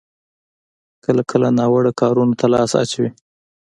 [1.03, 3.09] کله کله ناوړه کارونو ته لاس اچوي.